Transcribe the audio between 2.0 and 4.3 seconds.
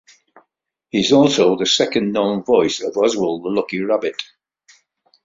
known voice of Oswald the Lucky Rabbit.